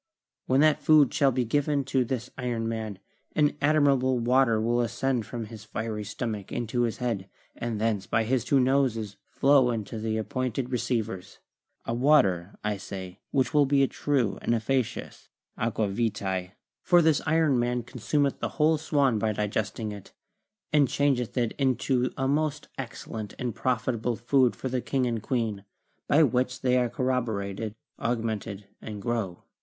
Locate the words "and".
7.55-7.79, 14.41-14.55, 20.73-20.87, 23.37-23.53, 25.05-25.21, 28.81-28.99